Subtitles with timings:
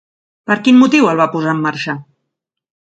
[0.51, 1.99] Per quin motiu el va posar en marxa?